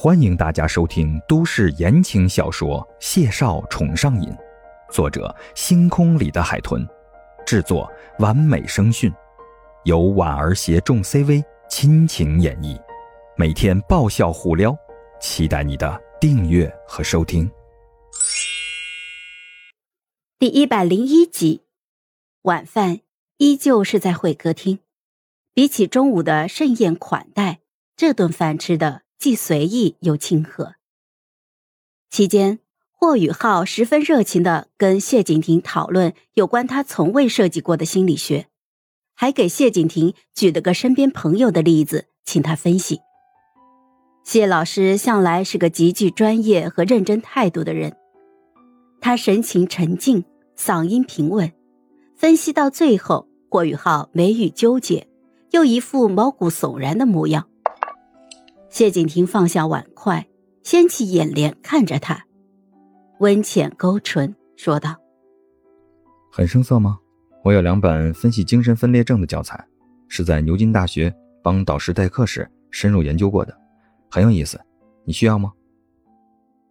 [0.00, 4.30] 欢迎大家收听都市言情小说《谢少宠上瘾》，
[4.92, 6.86] 作者：星空里的海豚，
[7.44, 9.12] 制作：完美声讯，
[9.82, 12.80] 由婉儿携众 CV 亲情演绎，
[13.36, 14.72] 每天爆笑互撩，
[15.20, 17.50] 期待你的订阅和收听。
[20.38, 21.64] 第一百零一集，
[22.42, 23.00] 晚饭
[23.38, 24.78] 依旧是在会客厅，
[25.52, 27.58] 比起中午的盛宴款待，
[27.96, 29.02] 这顿饭吃的。
[29.18, 30.74] 既随意又亲和。
[32.10, 32.60] 期间，
[32.92, 38.46] 霍宇浩十分热情的跟谢景亭讨论有关他从未涉及过的心理学，
[39.14, 43.00] 还给谢景亭举了个身边朋友的例子，请他分析。
[44.24, 47.96] 谢老师向来是个极具专业和认真态度的人，
[49.00, 50.24] 他神情沉静，
[50.56, 51.52] 嗓音平稳，
[52.14, 55.08] 分析到最后，霍宇浩眉宇纠结，
[55.50, 57.47] 又一副毛骨悚然的模样。
[58.70, 60.28] 谢景亭放下碗筷，
[60.62, 62.26] 掀起眼帘看着他，
[63.18, 64.96] 温浅勾唇说道
[66.30, 66.98] ：“很生涩吗？
[67.44, 69.66] 我有两本分析精神分裂症的教材，
[70.08, 73.56] 是在牛津大学帮导师代课时深入研究过的，
[74.10, 74.60] 很有意思。
[75.04, 75.52] 你需要吗？”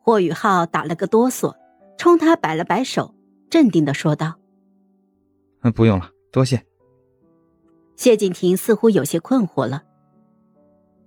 [0.00, 1.54] 霍宇浩打了个哆嗦，
[1.98, 3.14] 冲他摆了摆手，
[3.50, 4.34] 镇定的说道
[5.60, 6.64] ：“嗯，不用了，多谢。”
[7.94, 9.84] 谢景亭似乎有些困惑了。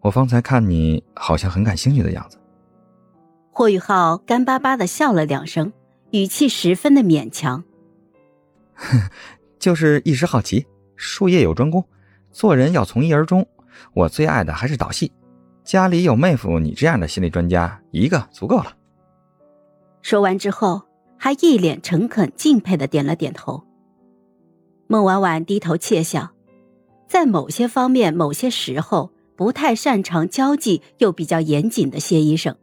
[0.00, 2.38] 我方才看你好像很感兴趣的样子。
[3.50, 5.72] 霍宇浩干巴巴的笑了两声，
[6.10, 7.64] 语气十分的勉强
[9.58, 11.82] ：“就是一时好奇，术业有专攻，
[12.30, 13.46] 做人要从一而终。
[13.94, 15.10] 我最爱的还是导戏，
[15.64, 18.76] 家里有妹夫你这样的心理专家，一个足够了。”
[20.02, 20.82] 说完之后，
[21.16, 23.64] 还一脸诚恳敬佩的点了点头。
[24.86, 26.30] 孟婉婉低头窃笑，
[27.08, 29.10] 在某些方面，某些时候。
[29.36, 32.56] 不太擅长交际又比较严谨的谢医生，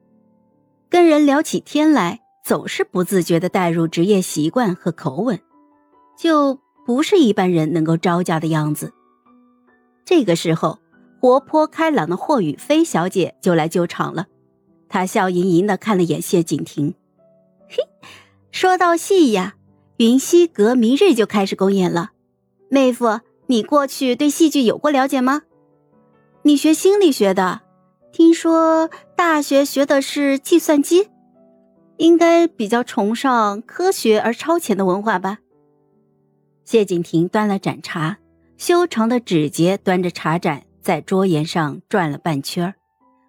[0.89, 5.39] 跟人聊起天来总是不自觉的带入职业习惯和口吻，
[6.17, 8.91] 就不是一般人能够招架的样子。
[10.03, 10.79] 这个时候，
[11.21, 14.25] 活泼开朗的霍雨菲小姐就来救场了，
[14.89, 16.95] 她笑盈盈的看了眼谢景亭，
[17.69, 17.77] 嘿，
[18.51, 19.55] 说到戏呀，
[19.97, 22.11] 云溪阁明日就开始公演了，
[22.69, 25.43] 妹夫，你过去对戏剧有过了解吗？
[26.45, 27.61] 你学心理学的，
[28.11, 31.07] 听说大学学的是计算机，
[31.95, 35.37] 应该比较崇尚科学而超前的文化吧？
[36.65, 38.17] 谢景亭端了盏茶，
[38.57, 42.75] 修长的指节端着茶盏在桌沿上转了半圈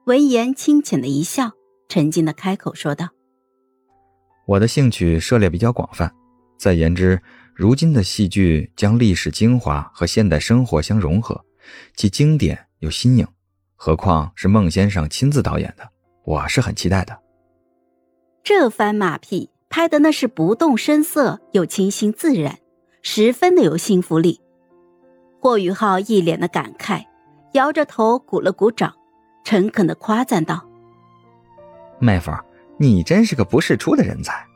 [0.06, 1.52] 闻言轻浅的一笑，
[1.88, 3.10] 沉静的开口说道
[4.44, 6.12] ：“我的兴趣涉猎比较广泛，
[6.58, 7.22] 再言之，
[7.54, 11.44] 如今的戏剧将历史精华和现代生活相融合，
[11.94, 13.26] 其经典。”有新颖，
[13.76, 15.88] 何况是孟先生亲自导演的，
[16.24, 17.18] 我是很期待的。
[18.42, 22.58] 这番马屁拍的那是不动声色又清新自然，
[23.02, 24.40] 十分的有信服力。
[25.40, 27.04] 霍宇浩一脸的感慨，
[27.52, 28.94] 摇着头鼓了鼓掌，
[29.44, 30.66] 诚恳的夸赞道
[31.98, 32.30] ：“妹夫，
[32.78, 34.46] 你真是个不世出的人才。”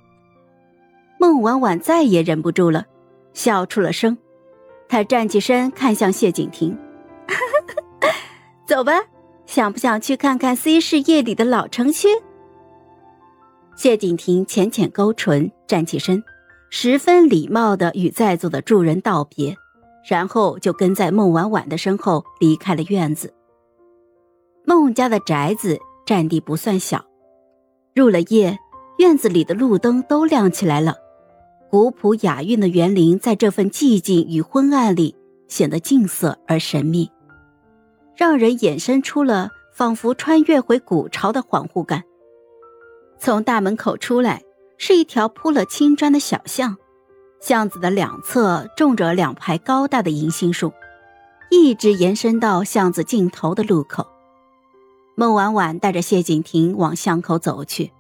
[1.18, 2.86] 孟婉婉再也忍不住了，
[3.32, 4.16] 笑出了声。
[4.88, 6.78] 她站起身，看向谢景亭。
[8.68, 8.92] 走吧，
[9.46, 12.06] 想不想去看看 C 市夜里的老城区？
[13.74, 16.22] 谢景亭浅浅勾唇，站起身，
[16.68, 19.56] 十分礼貌的与在座的众人道别，
[20.06, 23.32] 然后就跟在孟婉婉的身后离开了院子。
[24.66, 27.02] 孟家的宅子占地不算小，
[27.94, 28.58] 入了夜，
[28.98, 30.94] 院子里的路灯都亮起来了，
[31.70, 35.16] 古朴雅韵的园林在这份寂静与昏暗里
[35.48, 37.10] 显得静色而神秘。
[38.18, 42.02] 让人衍生出了仿佛穿越回古朝的恍惚感。
[43.16, 44.42] 从大门口出来，
[44.76, 46.76] 是一条铺了青砖的小巷，
[47.40, 50.72] 巷子的两侧种着两排高大的银杏树，
[51.48, 54.04] 一直延伸到巷子尽头的路口。
[55.14, 57.92] 孟婉婉带着谢景亭往巷口走去，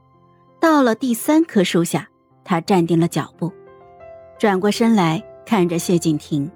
[0.58, 2.08] 到了第三棵树下，
[2.44, 3.52] 她站定了脚步，
[4.36, 6.50] 转过身来看着谢景亭。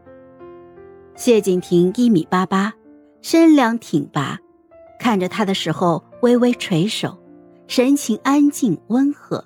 [1.15, 2.75] 谢景亭一米八八。
[3.23, 4.37] 身量挺拔，
[4.99, 7.17] 看着他的时候微微垂首，
[7.69, 9.45] 神情安静温和，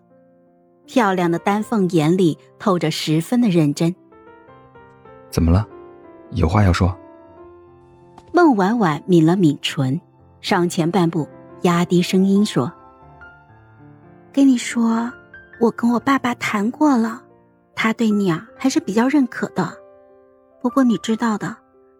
[0.86, 3.94] 漂亮的丹凤眼里透着十分的认真。
[5.30, 5.68] 怎么了？
[6.30, 6.96] 有话要说？
[8.32, 10.00] 孟婉婉抿了抿唇，
[10.40, 11.28] 上前半步，
[11.60, 12.72] 压低声音说
[14.32, 15.12] ：“跟你说，
[15.60, 17.22] 我跟我爸爸谈过了，
[17.74, 19.70] 他对你啊还是比较认可的。
[20.62, 21.54] 不过你知道的。”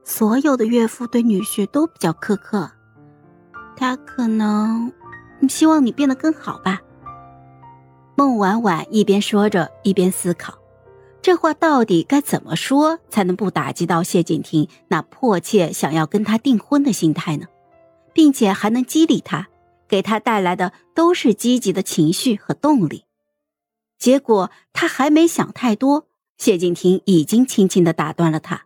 [0.09, 2.71] 所有的岳父对女婿都比较苛刻，
[3.77, 4.93] 他可能
[5.49, 6.81] 希望你变得更好吧。
[8.15, 10.57] 孟婉婉一边说着，一边思考，
[11.21, 17.47] 这话到底该怎么说才能不打击到谢景亭那迫切想要跟他订婚的心态呢？
[18.15, 19.49] 并且还能激励他，
[19.89, 23.07] 给他带来的都是积极的情绪和动力。
[23.99, 26.07] 结果他还没想太多，
[26.39, 28.66] 谢景亭已经轻轻的打断了他：“